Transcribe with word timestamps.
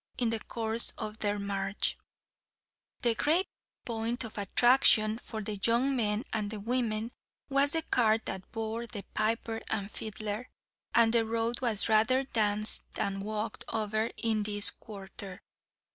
In 0.17 0.31
the 0.31 0.39
course 0.39 0.93
of 0.97 1.19
their 1.19 1.37
march, 1.37 1.95
the 3.03 3.13
great 3.13 3.45
point 3.85 4.23
of 4.23 4.35
attraction 4.35 5.19
for 5.19 5.43
the 5.43 5.57
young 5.63 5.95
men 5.95 6.23
and 6.33 6.51
women 6.65 7.11
was 7.49 7.73
the 7.73 7.83
cart 7.83 8.25
that 8.25 8.51
bore 8.51 8.87
the 8.87 9.03
piper 9.13 9.61
and 9.69 9.91
fiddler, 9.91 10.49
and 10.95 11.13
the 11.13 11.23
road 11.23 11.61
was 11.61 11.87
rather 11.87 12.23
danced 12.23 12.91
than 12.95 13.19
walked 13.19 13.63
over 13.67 14.09
in 14.17 14.41
this 14.41 14.71
quarter. 14.71 15.43